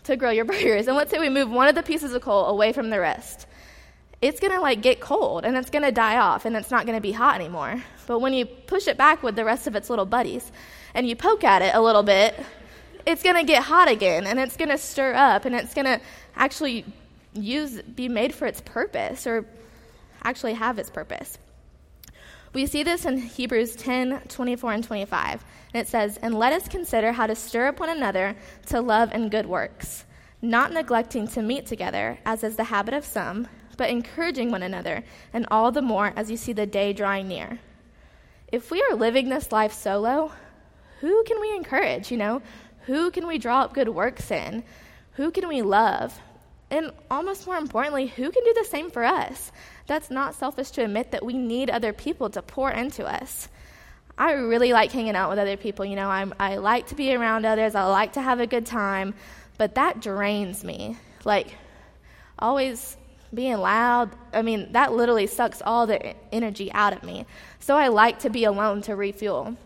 to 0.04 0.16
grill 0.16 0.32
your 0.32 0.44
burgers, 0.46 0.88
and 0.88 0.96
let's 0.96 1.10
say 1.10 1.18
we 1.18 1.28
move 1.28 1.50
one 1.50 1.68
of 1.68 1.74
the 1.74 1.82
pieces 1.82 2.14
of 2.14 2.22
coal 2.22 2.46
away 2.46 2.72
from 2.72 2.90
the 2.90 3.00
rest, 3.00 3.46
it's 4.22 4.38
gonna 4.38 4.60
like 4.60 4.80
get 4.80 5.00
cold 5.00 5.44
and 5.44 5.56
it's 5.56 5.68
gonna 5.68 5.90
die 5.90 6.16
off 6.16 6.44
and 6.44 6.56
it's 6.56 6.70
not 6.70 6.86
gonna 6.86 7.00
be 7.00 7.10
hot 7.10 7.34
anymore. 7.34 7.82
But 8.06 8.20
when 8.20 8.32
you 8.32 8.46
push 8.46 8.86
it 8.86 8.96
back 8.96 9.22
with 9.22 9.34
the 9.34 9.44
rest 9.44 9.66
of 9.66 9.74
its 9.74 9.90
little 9.90 10.06
buddies 10.06 10.50
and 10.94 11.08
you 11.08 11.16
poke 11.16 11.42
at 11.42 11.60
it 11.60 11.74
a 11.74 11.80
little 11.80 12.04
bit, 12.04 12.38
it's 13.04 13.24
gonna 13.24 13.42
get 13.42 13.64
hot 13.64 13.90
again 13.90 14.26
and 14.28 14.38
it's 14.38 14.56
gonna 14.56 14.78
stir 14.78 15.12
up 15.14 15.44
and 15.44 15.56
it's 15.56 15.74
gonna 15.74 16.00
actually 16.36 16.84
use 17.34 17.82
be 17.82 18.08
made 18.08 18.32
for 18.32 18.46
its 18.46 18.60
purpose 18.60 19.26
or 19.26 19.44
actually 20.24 20.54
have 20.54 20.78
its 20.78 20.90
purpose. 20.90 21.38
We 22.54 22.66
see 22.66 22.82
this 22.82 23.06
in 23.06 23.16
Hebrews 23.16 23.76
10 23.76 24.22
24 24.28 24.72
and 24.72 24.84
25. 24.84 25.44
And 25.72 25.80
it 25.80 25.88
says, 25.88 26.18
And 26.18 26.38
let 26.38 26.52
us 26.52 26.68
consider 26.68 27.12
how 27.12 27.26
to 27.26 27.34
stir 27.34 27.68
up 27.68 27.80
one 27.80 27.88
another 27.88 28.36
to 28.66 28.80
love 28.80 29.10
and 29.12 29.30
good 29.30 29.46
works, 29.46 30.04
not 30.42 30.72
neglecting 30.72 31.26
to 31.28 31.42
meet 31.42 31.66
together, 31.66 32.18
as 32.26 32.44
is 32.44 32.56
the 32.56 32.64
habit 32.64 32.92
of 32.92 33.06
some, 33.06 33.48
but 33.78 33.88
encouraging 33.88 34.50
one 34.50 34.62
another, 34.62 35.02
and 35.32 35.46
all 35.50 35.72
the 35.72 35.80
more 35.80 36.12
as 36.14 36.30
you 36.30 36.36
see 36.36 36.52
the 36.52 36.66
day 36.66 36.92
drawing 36.92 37.28
near. 37.28 37.58
If 38.52 38.70
we 38.70 38.82
are 38.82 38.96
living 38.96 39.30
this 39.30 39.50
life 39.50 39.72
solo, 39.72 40.32
who 41.00 41.24
can 41.24 41.40
we 41.40 41.56
encourage? 41.56 42.10
You 42.10 42.18
know, 42.18 42.42
who 42.82 43.10
can 43.10 43.26
we 43.26 43.38
draw 43.38 43.62
up 43.62 43.72
good 43.72 43.88
works 43.88 44.30
in? 44.30 44.62
Who 45.12 45.30
can 45.30 45.48
we 45.48 45.62
love? 45.62 46.18
And 46.70 46.90
almost 47.10 47.46
more 47.46 47.56
importantly, 47.56 48.08
who 48.08 48.30
can 48.30 48.44
do 48.44 48.54
the 48.54 48.64
same 48.64 48.90
for 48.90 49.04
us? 49.04 49.52
That's 49.92 50.10
not 50.10 50.34
selfish 50.34 50.70
to 50.70 50.84
admit 50.84 51.10
that 51.10 51.22
we 51.22 51.34
need 51.34 51.68
other 51.68 51.92
people 51.92 52.30
to 52.30 52.40
pour 52.40 52.70
into 52.70 53.04
us. 53.04 53.50
I 54.16 54.32
really 54.32 54.72
like 54.72 54.90
hanging 54.90 55.14
out 55.14 55.28
with 55.28 55.38
other 55.38 55.58
people. 55.58 55.84
You 55.84 55.96
know, 55.96 56.08
I'm, 56.08 56.32
I 56.40 56.56
like 56.56 56.86
to 56.86 56.94
be 56.94 57.14
around 57.14 57.44
others, 57.44 57.74
I 57.74 57.84
like 57.84 58.14
to 58.14 58.22
have 58.22 58.40
a 58.40 58.46
good 58.46 58.64
time, 58.64 59.12
but 59.58 59.74
that 59.74 60.00
drains 60.00 60.64
me. 60.64 60.96
Like, 61.26 61.58
always 62.38 62.96
being 63.34 63.58
loud, 63.58 64.08
I 64.32 64.40
mean, 64.40 64.72
that 64.72 64.94
literally 64.94 65.26
sucks 65.26 65.60
all 65.60 65.86
the 65.86 66.14
energy 66.32 66.72
out 66.72 66.94
of 66.94 67.02
me. 67.02 67.26
So 67.60 67.76
I 67.76 67.88
like 67.88 68.20
to 68.20 68.30
be 68.30 68.44
alone 68.44 68.80
to 68.82 68.96
refuel. 68.96 69.58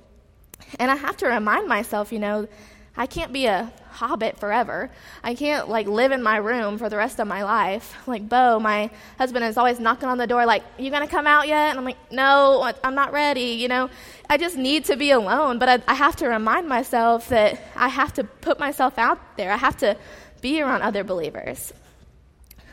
And 0.81 0.91
I 0.91 0.97
have 0.97 1.17
to 1.19 1.29
remind 1.29 1.69
myself, 1.69 2.11
you 2.11 2.19
know, 2.19 2.49
I 2.97 3.07
can't 3.07 3.33
be 3.33 3.47
a 3.47 3.71
hobbit 3.91 4.39
forever. 4.39 4.91
I 5.23 5.35
can't 5.35 5.69
like 5.69 5.87
live 5.87 6.13
in 6.13 6.23
my 6.23 6.37
room 6.37 6.79
for 6.79 6.89
the 6.89 6.97
rest 6.97 7.19
of 7.19 7.27
my 7.27 7.45
life. 7.45 7.95
Like 8.07 8.29
Bo, 8.29 8.61
my 8.61 8.91
husband 9.19 9.45
is 9.45 9.59
always 9.59 9.81
knocking 9.81 10.09
on 10.09 10.17
the 10.17 10.27
door 10.27 10.47
like, 10.47 10.63
"You 10.79 10.91
gonna 10.91 11.09
come 11.09 11.27
out 11.27 11.49
yet?" 11.49 11.71
And 11.71 11.79
I'm 11.79 11.85
like, 11.85 12.13
"No, 12.13 12.73
I'm 12.85 12.95
not 12.95 13.13
ready." 13.13 13.59
You 13.61 13.69
know, 13.69 13.91
I 14.31 14.39
just 14.39 14.57
need 14.57 14.87
to 14.87 14.97
be 14.97 15.11
alone. 15.11 15.59
But 15.59 15.69
I, 15.69 15.93
I 15.93 15.95
have 15.95 16.17
to 16.17 16.29
remind 16.29 16.69
myself 16.69 17.29
that 17.29 17.61
I 17.75 17.89
have 17.89 18.15
to 18.15 18.25
put 18.25 18.59
myself 18.59 18.97
out 18.99 19.19
there. 19.37 19.53
I 19.53 19.57
have 19.57 19.77
to 19.79 19.97
be 20.41 20.63
around 20.63 20.83
other 20.83 21.05
believers. 21.05 21.73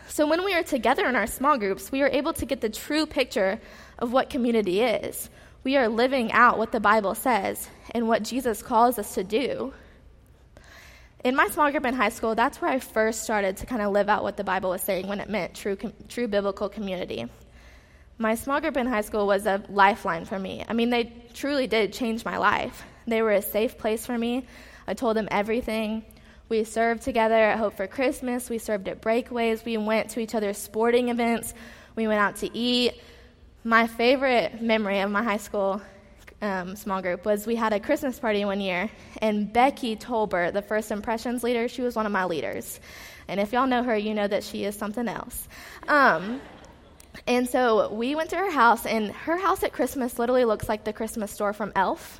So 0.07 0.27
when 0.27 0.45
we 0.45 0.53
are 0.53 0.63
together 0.63 1.07
in 1.07 1.15
our 1.15 1.25
small 1.25 1.57
groups, 1.57 1.91
we 1.91 2.03
are 2.03 2.07
able 2.09 2.33
to 2.33 2.45
get 2.45 2.61
the 2.61 2.69
true 2.69 3.05
picture 3.07 3.59
of 3.97 4.13
what 4.13 4.29
community 4.29 4.81
is. 4.81 5.29
We 5.63 5.75
are 5.77 5.87
living 5.87 6.31
out 6.31 6.59
what 6.59 6.71
the 6.71 6.79
Bible 6.79 7.15
says 7.15 7.67
and 7.91 8.07
what 8.07 8.21
Jesus 8.21 8.61
calls 8.61 8.99
us 8.99 9.15
to 9.15 9.23
do 9.23 9.73
in 11.23 11.35
my 11.35 11.47
small 11.47 11.71
group 11.71 11.85
in 11.85 11.93
high 11.93 12.09
school, 12.09 12.35
that's 12.35 12.61
where 12.61 12.69
I 12.69 12.79
first 12.79 13.23
started 13.23 13.57
to 13.57 13.65
kind 13.65 13.81
of 13.81 13.91
live 13.91 14.09
out 14.09 14.23
what 14.23 14.35
the 14.35 14.43
Bible 14.43 14.71
was 14.71 14.81
saying 14.81 15.07
when 15.07 15.19
it 15.19 15.29
meant 15.29 15.55
true, 15.55 15.75
com- 15.75 15.93
true 16.09 16.27
biblical 16.27 16.67
community. 16.67 17.27
My 18.17 18.35
small 18.35 18.59
group 18.59 18.77
in 18.77 18.87
high 18.87 19.01
school 19.01 19.25
was 19.25 19.45
a 19.45 19.63
lifeline 19.69 20.25
for 20.25 20.37
me. 20.37 20.65
I 20.67 20.73
mean, 20.73 20.89
they 20.89 21.13
truly 21.33 21.67
did 21.67 21.93
change 21.93 22.25
my 22.25 22.37
life. 22.37 22.83
They 23.07 23.21
were 23.21 23.31
a 23.31 23.41
safe 23.41 23.77
place 23.77 24.05
for 24.05 24.17
me. 24.17 24.45
I 24.87 24.93
told 24.93 25.15
them 25.15 25.27
everything. 25.31 26.03
We 26.49 26.65
served 26.65 27.03
together 27.03 27.35
at 27.35 27.57
Hope 27.57 27.77
for 27.77 27.87
Christmas. 27.87 28.49
We 28.49 28.57
served 28.57 28.87
at 28.87 29.01
breakaways. 29.01 29.63
We 29.65 29.77
went 29.77 30.11
to 30.11 30.19
each 30.19 30.35
other's 30.35 30.57
sporting 30.57 31.09
events. 31.09 31.53
We 31.95 32.07
went 32.07 32.19
out 32.19 32.35
to 32.37 32.55
eat. 32.55 33.01
My 33.63 33.87
favorite 33.87 34.61
memory 34.61 34.99
of 34.99 35.09
my 35.09 35.23
high 35.23 35.37
school 35.37 35.81
um, 36.43 36.75
small 36.75 37.01
group 37.01 37.25
was 37.25 37.47
we 37.47 37.55
had 37.55 37.73
a 37.73 37.79
Christmas 37.79 38.19
party 38.19 38.43
one 38.43 38.59
year, 38.59 38.89
and 39.21 39.51
Becky 39.51 39.95
Tolbert, 39.95 40.53
the 40.53 40.61
first 40.61 40.91
impressions 40.91 41.41
leader, 41.43 41.67
she 41.67 41.81
was 41.81 41.95
one 41.95 42.05
of 42.05 42.11
my 42.11 42.25
leaders. 42.25 42.79
And 43.27 43.39
if 43.39 43.53
y'all 43.53 43.65
know 43.65 43.81
her, 43.81 43.95
you 43.95 44.13
know 44.13 44.27
that 44.27 44.43
she 44.43 44.65
is 44.65 44.75
something 44.75 45.07
else. 45.07 45.47
Um, 45.87 46.41
and 47.25 47.47
so 47.49 47.93
we 47.93 48.13
went 48.15 48.29
to 48.31 48.35
her 48.35 48.51
house, 48.51 48.85
and 48.85 49.11
her 49.11 49.37
house 49.37 49.63
at 49.63 49.71
Christmas 49.71 50.19
literally 50.19 50.43
looks 50.43 50.67
like 50.67 50.83
the 50.83 50.93
Christmas 50.93 51.31
store 51.31 51.53
from 51.53 51.71
Elf. 51.75 52.19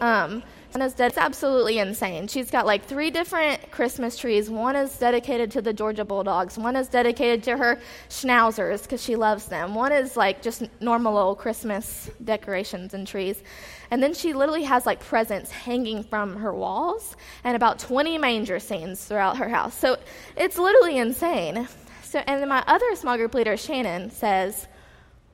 Um, 0.00 0.42
And 0.72 0.84
it's, 0.84 0.98
it's 1.00 1.18
absolutely 1.18 1.78
insane. 1.78 2.28
She's 2.28 2.48
got 2.50 2.64
like 2.64 2.84
three 2.84 3.10
different 3.10 3.72
Christmas 3.72 4.16
trees. 4.16 4.48
One 4.48 4.76
is 4.76 4.96
dedicated 4.96 5.50
to 5.52 5.62
the 5.62 5.72
Georgia 5.72 6.04
Bulldogs. 6.04 6.56
One 6.56 6.76
is 6.76 6.88
dedicated 6.88 7.42
to 7.44 7.56
her 7.56 7.80
schnauzers 8.08 8.82
because 8.82 9.02
she 9.02 9.16
loves 9.16 9.46
them. 9.46 9.74
One 9.74 9.90
is 9.90 10.16
like 10.16 10.42
just 10.42 10.62
normal 10.80 11.18
old 11.18 11.38
Christmas 11.38 12.08
decorations 12.22 12.94
and 12.94 13.04
trees. 13.04 13.42
And 13.90 14.00
then 14.00 14.14
she 14.14 14.32
literally 14.32 14.62
has 14.62 14.86
like 14.86 15.00
presents 15.00 15.50
hanging 15.50 16.04
from 16.04 16.36
her 16.36 16.54
walls 16.54 17.16
and 17.42 17.56
about 17.56 17.80
20 17.80 18.18
manger 18.18 18.60
scenes 18.60 19.04
throughout 19.04 19.38
her 19.38 19.48
house. 19.48 19.76
So 19.76 19.96
it's 20.36 20.56
literally 20.56 20.98
insane. 20.98 21.66
So, 22.04 22.20
and 22.20 22.40
then 22.40 22.48
my 22.48 22.62
other 22.68 22.94
small 22.94 23.16
group 23.16 23.34
leader, 23.34 23.56
Shannon, 23.56 24.10
says, 24.10 24.68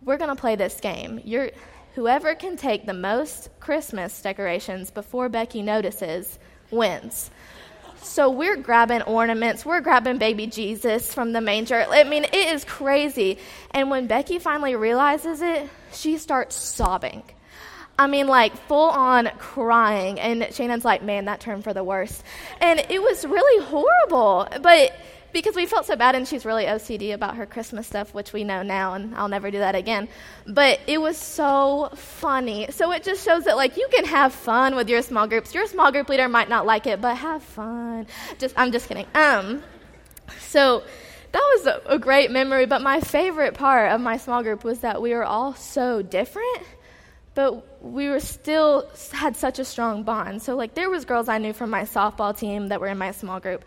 We're 0.03 0.17
going 0.19 0.31
to 0.31 0.41
play 0.41 0.57
this 0.57 0.81
game. 0.81 1.21
You're, 1.25 1.51
whoever 1.97 2.35
can 2.35 2.59
take 2.59 2.85
the 2.85 2.95
most 2.95 3.49
Christmas 3.59 4.21
decorations 4.21 4.91
before 4.91 5.31
Becky 5.31 5.63
notices 5.63 6.39
wins. 6.71 7.31
So 8.03 8.31
we're 8.31 8.57
grabbing 8.57 9.01
ornaments, 9.03 9.65
we're 9.65 9.81
grabbing 9.81 10.19
baby 10.19 10.47
Jesus 10.47 11.13
from 11.13 11.33
the 11.33 11.41
manger. 11.41 11.87
I 11.89 12.05
mean, 12.05 12.25
it 12.25 12.35
is 12.35 12.65
crazy. 12.65 13.39
And 13.71 13.91
when 13.91 14.07
Becky 14.07 14.39
finally 14.39 14.77
realizes 14.77 15.41
it, 15.41 15.71
she 15.93 16.19
starts 16.19 16.55
sobbing. 16.55 17.23
I 17.99 18.09
mean, 18.09 18.27
like 18.27 18.55
full 18.69 18.91
on 18.91 19.31
crying. 19.39 20.21
And 20.21 20.53
Shannon's 20.53 20.85
like, 20.85 21.03
man, 21.03 21.25
that 21.25 21.41
turned 21.41 21.65
for 21.65 21.73
the 21.73 21.83
worst. 21.83 22.23
And 22.61 22.79
it 22.91 23.01
was 23.01 23.25
really 23.25 23.65
horrible. 23.65 24.47
But 24.61 24.93
because 25.37 25.55
we 25.55 25.67
felt 25.67 25.85
so 25.85 25.97
bad, 25.97 26.15
and 26.15 26.27
she's 26.27 26.47
really 26.47 26.65
OCD 26.65 27.13
about 27.13 27.37
her 27.37 27.45
Christmas 27.45 27.87
stuff, 27.87 28.15
which 28.15 28.33
we 28.33 28.43
know 28.43 28.63
now, 28.63 28.95
and 28.95 29.15
I'll 29.15 29.29
never 29.29 29.51
do 29.51 29.59
that 29.59 29.75
again. 29.75 30.09
But 30.47 30.81
it 30.87 30.99
was 30.99 31.19
so 31.19 31.91
funny. 31.95 32.69
So 32.71 32.91
it 32.93 33.03
just 33.03 33.23
shows 33.23 33.45
that, 33.45 33.55
like, 33.55 33.77
you 33.77 33.87
can 33.93 34.07
have 34.07 34.33
fun 34.33 34.77
with 34.77 34.89
your 34.89 35.03
small 35.03 35.27
groups. 35.27 35.55
Your 35.55 35.67
small 35.67 35.93
group 35.93 36.09
leader 36.09 36.27
might 36.27 36.49
not 36.49 36.65
like 36.65 36.87
it, 36.87 37.03
but 37.03 37.17
have 37.17 37.43
fun. 37.43 38.07
Just, 38.39 38.55
I'm 38.57 38.73
just 38.73 38.89
kidding. 38.89 39.05
Um, 39.15 39.63
so 40.41 40.83
that 41.33 41.53
was 41.57 41.67
a, 41.67 41.83
a 41.85 41.99
great 41.99 42.31
memory. 42.31 42.65
But 42.65 42.81
my 42.81 43.01
favorite 43.01 43.53
part 43.53 43.93
of 43.93 44.01
my 44.01 44.17
small 44.17 44.43
group 44.43 44.65
was 44.65 44.81
that 44.81 45.03
we 45.03 45.13
were 45.13 45.25
all 45.25 45.55
so 45.55 46.01
different 46.01 46.63
but 47.35 47.85
we 47.85 48.09
were 48.09 48.19
still 48.19 48.89
had 49.13 49.37
such 49.37 49.59
a 49.59 49.65
strong 49.67 50.05
bond. 50.05 50.41
So 50.41 50.57
like 50.57 50.73
there 50.73 50.89
was 50.89 51.05
girls 51.05 51.29
I 51.29 51.37
knew 51.37 51.53
from 51.53 51.69
my 51.69 51.83
softball 51.83 52.35
team 52.37 52.69
that 52.69 52.81
were 52.81 52.87
in 52.87 52.97
my 52.97 53.11
small 53.11 53.41
group. 53.41 53.63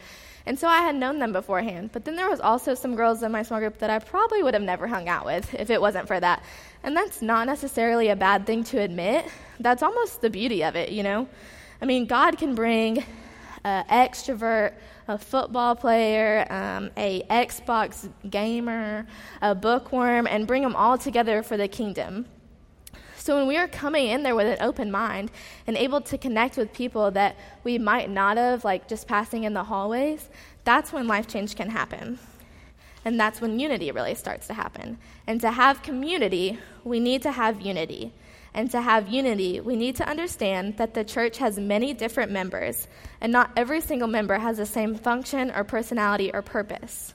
And 0.46 0.58
so 0.58 0.68
I 0.68 0.80
had 0.80 0.96
known 0.96 1.20
them 1.20 1.34
beforehand. 1.34 1.92
But 1.94 2.06
then 2.06 2.16
there 2.16 2.30
was 2.30 2.40
also 2.40 2.74
some 2.74 2.96
girls 2.96 3.24
in 3.24 3.32
my 3.32 3.44
small 3.44 3.60
group 3.60 3.78
that 3.80 3.90
I 3.90 4.00
probably 4.00 4.42
would 4.44 4.54
have 4.54 4.64
never 4.64 4.88
hung 4.88 5.08
out 5.08 5.26
with 5.26 5.54
if 5.54 5.70
it 5.70 5.80
wasn't 5.82 6.08
for 6.08 6.20
that. 6.20 6.44
And 6.84 6.96
that's 6.96 7.22
not 7.22 7.46
necessarily 7.48 8.10
a 8.10 8.16
bad 8.16 8.46
thing 8.46 8.64
to 8.66 8.80
admit. 8.80 9.26
That's 9.60 9.84
almost 9.84 10.22
the 10.22 10.30
beauty 10.30 10.64
of 10.64 10.76
it, 10.76 10.90
you 10.90 11.04
know? 11.04 11.28
I 11.82 11.86
mean, 11.86 12.06
God 12.06 12.38
can 12.38 12.56
bring 12.56 13.04
an 13.64 13.86
extrovert, 13.86 14.74
a 15.08 15.18
football 15.18 15.76
player, 15.76 16.46
um, 16.50 16.92
a 16.96 17.24
Xbox 17.30 18.10
gamer, 18.30 19.06
a 19.42 19.56
bookworm, 19.56 20.28
and 20.28 20.48
bring 20.48 20.64
them 20.64 20.76
all 20.76 20.98
together 20.98 21.44
for 21.44 21.58
the 21.58 21.68
kingdom. 21.68 22.26
So 23.30 23.38
when 23.38 23.46
we 23.46 23.58
are 23.58 23.68
coming 23.68 24.08
in 24.08 24.24
there 24.24 24.36
with 24.36 24.48
an 24.48 24.66
open 24.66 24.90
mind 24.90 25.30
and 25.68 25.78
able 25.78 26.02
to 26.02 26.18
connect 26.18 26.58
with 26.58 26.74
people 26.74 27.12
that 27.12 27.38
we 27.64 27.78
might 27.78 28.10
not 28.10 28.38
have, 28.38 28.64
like 28.64 28.88
just 28.88 29.08
passing 29.08 29.44
in 29.44 29.54
the 29.54 29.66
hallways, 29.66 30.28
that's 30.64 30.92
when 30.92 31.06
life 31.06 31.28
change 31.28 31.56
can 31.56 31.70
happen. 31.70 32.18
And 33.06 33.20
that's 33.20 33.40
when 33.40 33.60
unity 33.60 33.92
really 33.92 34.16
starts 34.16 34.48
to 34.48 34.56
happen. 34.56 34.98
And 35.28 35.40
to 35.42 35.52
have 35.52 35.84
community, 35.84 36.58
we 36.84 37.00
need 37.00 37.22
to 37.22 37.32
have 37.32 37.62
unity. 37.62 38.14
And 38.56 38.72
to 38.72 38.82
have 38.82 39.10
unity, 39.10 39.60
we 39.60 39.76
need 39.76 39.98
to 39.98 40.10
understand 40.10 40.78
that 40.78 40.96
the 40.96 41.04
church 41.04 41.38
has 41.38 41.60
many 41.60 41.94
different 41.94 42.32
members, 42.32 42.88
and 43.22 43.32
not 43.32 43.52
every 43.56 43.82
single 43.82 44.08
member 44.08 44.40
has 44.40 44.58
the 44.58 44.66
same 44.66 44.96
function 44.96 45.52
or 45.52 45.64
personality 45.64 46.34
or 46.34 46.42
purpose. 46.42 47.14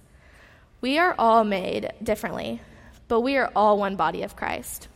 We 0.81 0.97
are 0.97 1.17
all 1.19 1.43
made 1.43 1.93
differently, 2.01 2.61
but 3.09 3.23
we 3.23 3.37
are 3.37 3.51
all 3.57 3.79
one 3.79 3.97
body 3.97 4.23
of 4.23 4.37
Christ. 4.37 4.87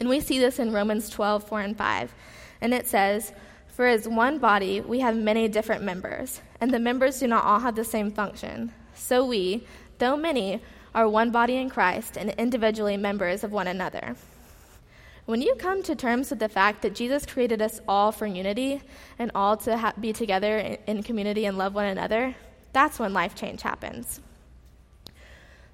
And 0.00 0.08
we 0.08 0.20
see 0.20 0.38
this 0.38 0.58
in 0.58 0.72
Romans 0.72 1.08
12, 1.08 1.44
4 1.44 1.60
and 1.60 1.76
5. 1.76 2.14
And 2.60 2.74
it 2.74 2.86
says, 2.86 3.32
For 3.68 3.86
as 3.86 4.08
one 4.08 4.38
body, 4.38 4.80
we 4.80 5.00
have 5.00 5.16
many 5.16 5.48
different 5.48 5.82
members, 5.82 6.40
and 6.60 6.70
the 6.70 6.78
members 6.78 7.20
do 7.20 7.26
not 7.26 7.44
all 7.44 7.60
have 7.60 7.76
the 7.76 7.84
same 7.84 8.10
function. 8.10 8.72
So 8.94 9.24
we, 9.24 9.66
though 9.98 10.16
many, 10.16 10.62
are 10.94 11.08
one 11.08 11.30
body 11.30 11.56
in 11.56 11.68
Christ 11.68 12.16
and 12.16 12.30
individually 12.30 12.96
members 12.96 13.44
of 13.44 13.52
one 13.52 13.66
another. 13.66 14.16
When 15.26 15.40
you 15.40 15.54
come 15.54 15.82
to 15.84 15.96
terms 15.96 16.30
with 16.30 16.38
the 16.38 16.48
fact 16.48 16.82
that 16.82 16.94
Jesus 16.94 17.24
created 17.24 17.62
us 17.62 17.80
all 17.88 18.12
for 18.12 18.26
unity 18.26 18.82
and 19.18 19.30
all 19.34 19.56
to 19.58 19.76
ha- 19.76 19.94
be 19.98 20.12
together 20.12 20.58
in, 20.58 20.78
in 20.86 21.02
community 21.02 21.46
and 21.46 21.56
love 21.56 21.74
one 21.74 21.86
another, 21.86 22.34
that's 22.72 22.98
when 22.98 23.14
life 23.14 23.34
change 23.34 23.62
happens. 23.62 24.20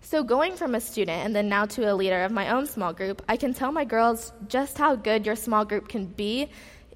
So, 0.02 0.24
going 0.24 0.56
from 0.56 0.74
a 0.74 0.80
student 0.80 1.24
and 1.24 1.36
then 1.36 1.48
now 1.48 1.66
to 1.66 1.92
a 1.92 1.94
leader 1.94 2.24
of 2.24 2.32
my 2.32 2.50
own 2.50 2.66
small 2.66 2.92
group, 2.92 3.22
I 3.28 3.36
can 3.36 3.54
tell 3.54 3.70
my 3.70 3.84
girls 3.84 4.32
just 4.48 4.78
how 4.78 4.96
good 4.96 5.26
your 5.26 5.36
small 5.36 5.64
group 5.64 5.88
can 5.88 6.06
be 6.06 6.48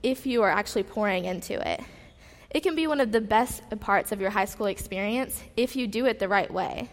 if 0.03 0.27
you 0.27 0.43
are 0.43 0.51
actually 0.51 0.83
pouring 0.85 1.25
into 1.27 1.55
it. 1.69 1.81
It 2.51 2.63
can 2.63 2.75
be 2.75 2.87
one 2.87 3.01
of 3.01 3.13
the 3.13 3.21
best 3.21 3.63
parts 3.81 4.13
of 4.13 4.21
your 4.21 4.31
high 4.31 4.45
school 4.45 4.67
experience 4.67 5.43
if 5.57 5.77
you 5.77 5.87
do 5.87 6.07
it 6.07 6.19
the 6.19 6.29
right 6.29 6.51
way. 6.51 6.89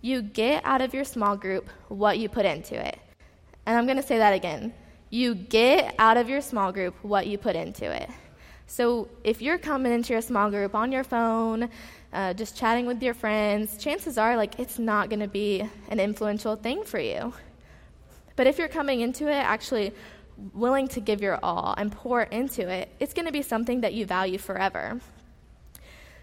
You 0.00 0.22
get 0.22 0.64
out 0.64 0.80
of 0.80 0.94
your 0.94 1.04
small 1.04 1.36
group 1.36 1.68
what 1.88 2.18
you 2.18 2.28
put 2.28 2.44
into 2.44 2.74
it. 2.74 2.98
And 3.64 3.76
I'm 3.76 3.86
going 3.86 3.96
to 3.96 4.02
say 4.02 4.18
that 4.18 4.34
again. 4.34 4.74
You 5.10 5.34
get 5.34 5.94
out 5.98 6.16
of 6.16 6.28
your 6.28 6.40
small 6.40 6.72
group 6.72 6.94
what 7.02 7.26
you 7.26 7.38
put 7.38 7.56
into 7.56 7.90
it. 7.90 8.10
So 8.66 9.08
if 9.22 9.40
you're 9.40 9.58
coming 9.58 9.92
into 9.92 10.12
your 10.12 10.22
small 10.22 10.50
group 10.50 10.74
on 10.74 10.90
your 10.90 11.04
phone, 11.04 11.68
uh, 12.12 12.34
just 12.34 12.56
chatting 12.56 12.86
with 12.86 13.02
your 13.02 13.14
friends, 13.14 13.76
chances 13.78 14.18
are 14.18 14.36
like 14.36 14.58
it's 14.58 14.78
not 14.78 15.08
going 15.08 15.20
to 15.20 15.28
be 15.28 15.68
an 15.88 16.00
influential 16.00 16.56
thing 16.56 16.82
for 16.84 16.98
you. 16.98 17.32
But 18.34 18.46
if 18.46 18.58
you're 18.58 18.68
coming 18.68 19.00
into 19.00 19.28
it 19.28 19.36
actually 19.36 19.92
willing 20.52 20.88
to 20.88 21.00
give 21.00 21.22
your 21.22 21.38
all 21.42 21.74
and 21.78 21.90
pour 21.90 22.22
into 22.22 22.68
it, 22.68 22.90
it's 23.00 23.14
going 23.14 23.26
to 23.26 23.32
be 23.32 23.42
something 23.42 23.80
that 23.80 23.94
you 23.94 24.04
value 24.04 24.38
forever. 24.38 25.00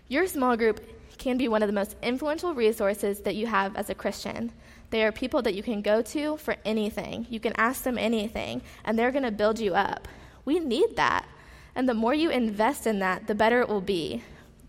Your 0.08 0.28
small 0.28 0.56
group 0.58 0.82
can 1.18 1.38
be 1.38 1.48
one 1.48 1.64
of 1.64 1.68
the 1.68 1.74
most 1.74 1.96
influential 2.04 2.54
resources 2.54 3.22
that 3.22 3.36
you 3.36 3.48
have 3.48 3.76
as 3.76 3.90
a 3.90 3.96
Christian. 3.96 4.52
They 4.90 5.04
are 5.04 5.12
people 5.12 5.42
that 5.44 5.56
you 5.56 5.64
can 5.64 5.82
go 5.82 6.02
to 6.02 6.38
for 6.38 6.56
anything. 6.66 7.26
You 7.30 7.40
can 7.40 7.54
ask 7.56 7.84
them 7.84 7.98
anything, 7.98 8.62
and 8.84 9.00
they're 9.00 9.12
going 9.12 9.24
to 9.24 9.32
build 9.32 9.60
you 9.60 9.74
up. 9.74 10.08
We 10.46 10.60
need 10.60 10.98
that. 10.98 11.26
And 11.76 11.90
the 11.90 11.94
more 11.94 12.14
you 12.14 12.30
invest 12.30 12.86
in 12.88 13.00
that, 13.00 13.28
the 13.28 13.36
better 13.36 13.62
it 13.62 13.70
will 13.70 13.82
be. 13.82 14.24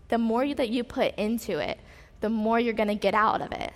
The 0.09 0.17
more 0.17 0.53
that 0.53 0.69
you 0.69 0.83
put 0.83 1.15
into 1.15 1.59
it, 1.59 1.79
the 2.21 2.29
more 2.29 2.59
you're 2.59 2.73
going 2.73 2.89
to 2.89 2.95
get 2.95 3.13
out 3.13 3.41
of 3.41 3.51
it. 3.51 3.73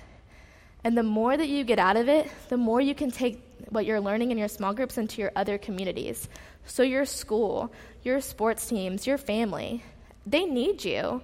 And 0.84 0.98
the 0.98 1.04
more 1.04 1.36
that 1.36 1.50
you 1.50 1.64
get 1.64 1.80
out 1.80 1.98
of 1.98 2.08
it, 2.08 2.30
the 2.50 2.58
more 2.58 2.80
you 2.80 2.96
can 2.96 3.12
take 3.12 3.44
what 3.70 3.86
you're 3.86 4.00
learning 4.00 4.32
in 4.32 4.38
your 4.38 4.48
small 4.48 4.74
groups 4.74 4.98
into 4.98 5.22
your 5.22 5.32
other 5.36 5.58
communities. 5.58 6.30
So, 6.66 6.84
your 6.84 7.06
school, 7.06 7.72
your 8.04 8.22
sports 8.22 8.66
teams, 8.68 9.06
your 9.06 9.18
family, 9.18 9.84
they 10.26 10.46
need 10.46 10.86
you. 10.86 11.22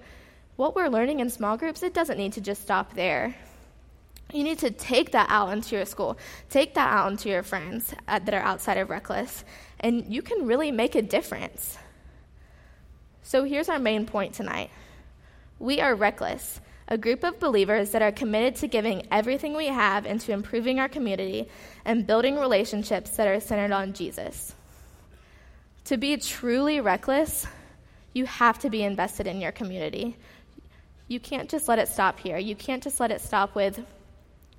What 0.55 0.75
we're 0.75 0.89
learning 0.89 1.19
in 1.19 1.29
small 1.29 1.57
groups, 1.57 1.83
it 1.83 1.93
doesn't 1.93 2.17
need 2.17 2.33
to 2.33 2.41
just 2.41 2.62
stop 2.62 2.93
there. 2.93 3.35
You 4.33 4.43
need 4.43 4.59
to 4.59 4.71
take 4.71 5.12
that 5.12 5.27
out 5.29 5.53
into 5.53 5.75
your 5.75 5.85
school, 5.85 6.17
take 6.50 6.74
that 6.74 6.91
out 6.91 7.12
into 7.12 7.29
your 7.29 7.43
friends 7.43 7.93
uh, 8.07 8.19
that 8.19 8.33
are 8.33 8.41
outside 8.41 8.77
of 8.77 8.89
Reckless, 8.89 9.45
and 9.79 10.12
you 10.12 10.21
can 10.21 10.45
really 10.47 10.71
make 10.71 10.95
a 10.95 11.01
difference. 11.01 11.77
So 13.25 13.44
here's 13.44 13.70
our 13.70 13.79
main 13.79 14.05
point 14.05 14.36
tonight 14.36 14.70
we 15.58 15.82
are 15.82 15.96
reckless, 15.96 16.62
a 16.88 16.96
group 16.96 17.24
of 17.24 17.39
believers 17.39 17.89
that 17.91 18.03
are 18.03 18.12
committed 18.12 18.58
to 18.58 18.67
giving 18.67 19.08
everything 19.10 19.55
we 19.55 19.65
have 19.65 20.05
into 20.05 20.32
improving 20.32 20.79
our 20.79 20.88
community 20.88 21.50
and 21.86 22.05
building 22.05 22.38
relationships 22.38 23.10
that 23.17 23.27
are 23.27 23.39
centered 23.39 23.72
on 23.72 23.94
Jesus. 23.94 24.53
To 25.86 25.98
be 25.98 26.17
truly 26.17 26.82
reckless, 26.82 27.48
you 28.13 28.27
have 28.27 28.60
to 28.60 28.70
be 28.70 28.84
invested 28.84 29.25
in 29.25 29.41
your 29.41 29.51
community. 29.51 30.17
You 31.08 31.20
can't 31.20 31.50
just 31.50 31.67
let 31.67 31.79
it 31.79 31.88
stop 31.88 32.20
here. 32.20 32.38
You 32.38 32.55
can't 32.55 32.84
just 32.84 33.00
let 33.00 33.10
it 33.10 33.22
stop 33.22 33.55
with 33.55 33.84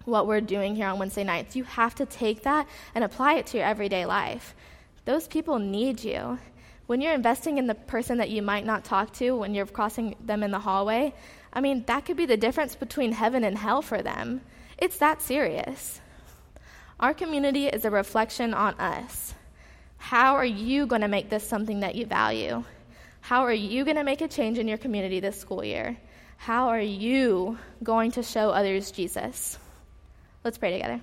what 0.06 0.26
we're 0.26 0.40
doing 0.40 0.74
here 0.74 0.88
on 0.88 0.98
Wednesday 0.98 1.24
nights. 1.24 1.54
You 1.54 1.62
have 1.64 1.94
to 1.96 2.06
take 2.06 2.42
that 2.42 2.66
and 2.96 3.04
apply 3.04 3.34
it 3.34 3.46
to 3.48 3.58
your 3.58 3.66
everyday 3.66 4.06
life. 4.06 4.56
Those 5.04 5.28
people 5.28 5.60
need 5.60 6.02
you. 6.02 6.40
When 6.86 7.00
you're 7.00 7.14
investing 7.14 7.58
in 7.58 7.66
the 7.66 7.74
person 7.74 8.18
that 8.18 8.30
you 8.30 8.42
might 8.42 8.64
not 8.64 8.84
talk 8.84 9.12
to 9.14 9.32
when 9.32 9.54
you're 9.54 9.66
crossing 9.66 10.14
them 10.20 10.42
in 10.42 10.52
the 10.52 10.60
hallway, 10.60 11.14
I 11.52 11.60
mean, 11.60 11.84
that 11.86 12.04
could 12.04 12.16
be 12.16 12.26
the 12.26 12.36
difference 12.36 12.76
between 12.76 13.12
heaven 13.12 13.42
and 13.42 13.58
hell 13.58 13.82
for 13.82 14.02
them. 14.02 14.40
It's 14.78 14.98
that 14.98 15.22
serious. 15.22 16.00
Our 17.00 17.12
community 17.12 17.66
is 17.66 17.84
a 17.84 17.90
reflection 17.90 18.54
on 18.54 18.74
us. 18.74 19.34
How 19.98 20.36
are 20.36 20.44
you 20.44 20.86
going 20.86 21.02
to 21.02 21.08
make 21.08 21.28
this 21.28 21.46
something 21.46 21.80
that 21.80 21.94
you 21.94 22.06
value? 22.06 22.62
How 23.20 23.42
are 23.42 23.52
you 23.52 23.84
going 23.84 23.96
to 23.96 24.04
make 24.04 24.20
a 24.20 24.28
change 24.28 24.58
in 24.58 24.68
your 24.68 24.78
community 24.78 25.18
this 25.18 25.40
school 25.40 25.64
year? 25.64 25.96
How 26.36 26.68
are 26.68 26.80
you 26.80 27.58
going 27.82 28.12
to 28.12 28.22
show 28.22 28.50
others 28.50 28.92
Jesus? 28.92 29.58
Let's 30.44 30.58
pray 30.58 30.72
together. 30.72 31.00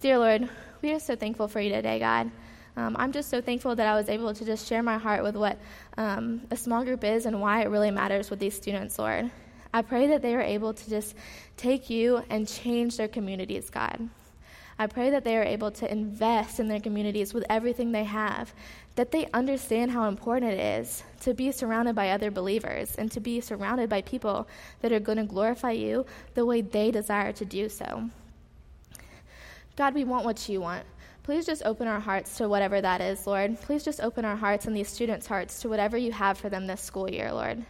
Dear 0.00 0.18
Lord, 0.18 0.48
we 0.80 0.92
are 0.92 1.00
so 1.00 1.16
thankful 1.16 1.48
for 1.48 1.60
you 1.60 1.70
today, 1.70 1.98
God. 1.98 2.30
Um, 2.76 2.96
I'm 2.98 3.12
just 3.12 3.30
so 3.30 3.40
thankful 3.40 3.76
that 3.76 3.86
I 3.86 3.94
was 3.94 4.08
able 4.08 4.34
to 4.34 4.44
just 4.44 4.66
share 4.66 4.82
my 4.82 4.98
heart 4.98 5.22
with 5.22 5.36
what 5.36 5.58
um, 5.96 6.42
a 6.50 6.56
small 6.56 6.84
group 6.84 7.04
is 7.04 7.26
and 7.26 7.40
why 7.40 7.62
it 7.62 7.68
really 7.68 7.90
matters 7.90 8.30
with 8.30 8.40
these 8.40 8.54
students, 8.54 8.98
Lord. 8.98 9.30
I 9.72 9.82
pray 9.82 10.06
that 10.08 10.22
they 10.22 10.34
are 10.34 10.40
able 10.40 10.74
to 10.74 10.90
just 10.90 11.14
take 11.56 11.88
you 11.88 12.22
and 12.30 12.48
change 12.48 12.96
their 12.96 13.08
communities, 13.08 13.70
God. 13.70 14.08
I 14.78 14.88
pray 14.88 15.10
that 15.10 15.22
they 15.22 15.36
are 15.36 15.44
able 15.44 15.70
to 15.72 15.90
invest 15.90 16.58
in 16.58 16.66
their 16.66 16.80
communities 16.80 17.32
with 17.32 17.44
everything 17.48 17.92
they 17.92 18.04
have, 18.04 18.52
that 18.96 19.12
they 19.12 19.28
understand 19.32 19.92
how 19.92 20.08
important 20.08 20.52
it 20.52 20.60
is 20.60 21.04
to 21.20 21.32
be 21.32 21.52
surrounded 21.52 21.94
by 21.94 22.10
other 22.10 22.30
believers 22.30 22.96
and 22.96 23.10
to 23.12 23.20
be 23.20 23.40
surrounded 23.40 23.88
by 23.88 24.02
people 24.02 24.48
that 24.80 24.92
are 24.92 25.00
going 25.00 25.18
to 25.18 25.24
glorify 25.24 25.70
you 25.70 26.04
the 26.34 26.44
way 26.44 26.60
they 26.60 26.90
desire 26.90 27.32
to 27.32 27.44
do 27.44 27.68
so. 27.68 28.10
God, 29.76 29.94
we 29.94 30.04
want 30.04 30.24
what 30.24 30.48
you 30.48 30.60
want. 30.60 30.84
Please 31.24 31.46
just 31.46 31.62
open 31.64 31.88
our 31.88 32.00
hearts 32.00 32.36
to 32.36 32.50
whatever 32.50 32.82
that 32.82 33.00
is, 33.00 33.26
Lord. 33.26 33.58
Please 33.62 33.82
just 33.82 34.02
open 34.02 34.26
our 34.26 34.36
hearts 34.36 34.66
and 34.66 34.76
these 34.76 34.90
students' 34.90 35.26
hearts 35.26 35.58
to 35.62 35.70
whatever 35.70 35.96
you 35.96 36.12
have 36.12 36.36
for 36.36 36.50
them 36.50 36.66
this 36.66 36.82
school 36.82 37.10
year, 37.10 37.32
Lord. 37.32 37.64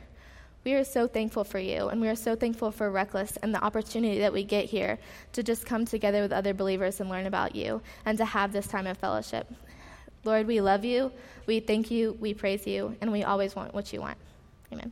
We 0.65 0.75
are 0.75 0.83
so 0.83 1.07
thankful 1.07 1.45
for 1.45 1.61
you, 1.61 1.87
and 1.87 2.01
we 2.01 2.09
are 2.09 2.17
so 2.17 2.35
thankful 2.35 2.73
for 2.73 2.91
Reckless 2.91 3.37
and 3.37 3.55
the 3.55 3.63
opportunity 3.63 4.19
that 4.19 4.33
we 4.33 4.43
get 4.43 4.65
here 4.65 4.99
to 5.35 5.45
just 5.45 5.67
come 5.67 5.85
together 5.85 6.21
with 6.21 6.33
other 6.33 6.53
believers 6.53 7.01
and 7.01 7.09
learn 7.09 7.27
about 7.27 7.55
you 7.55 7.81
and 8.05 8.19
to 8.19 8.25
have 8.25 8.53
this 8.53 8.67
time 8.67 8.89
of 8.89 8.99
fellowship. 8.99 9.49
Lord, 10.25 10.49
we 10.49 10.61
love 10.61 10.85
you, 10.85 11.13
we 11.47 11.61
thank 11.61 11.93
you, 11.93 12.17
we 12.19 12.35
praise 12.35 12.67
you, 12.67 12.97
and 13.01 13.13
we 13.13 13.23
always 13.23 13.55
want 13.55 13.73
what 13.73 13.93
you 13.93 14.01
want. 14.01 14.19
Amen. 14.73 14.91